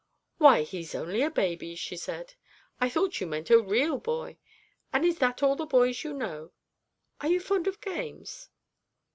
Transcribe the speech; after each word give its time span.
'Why, 0.39 0.63
he's 0.63 0.95
only 0.95 1.21
a 1.21 1.29
baby!' 1.29 1.75
she 1.75 1.95
said; 1.95 2.33
'I 2.79 2.89
thought 2.89 3.21
you 3.21 3.27
meant 3.27 3.51
a 3.51 3.61
real 3.61 3.99
boy. 3.99 4.39
And 4.91 5.05
is 5.05 5.19
that 5.19 5.43
all 5.43 5.55
the 5.55 5.67
boys 5.67 6.03
you 6.03 6.11
know? 6.11 6.53
Are 7.19 7.27
you 7.27 7.39
fond 7.39 7.67
of 7.67 7.79
games?' 7.81 8.49